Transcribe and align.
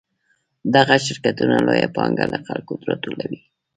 دغه 0.75 0.95
شرکتونه 1.05 1.55
لویه 1.67 1.89
پانګه 1.95 2.25
له 2.33 2.39
خلکو 2.47 2.73
راټولوي 2.87 3.39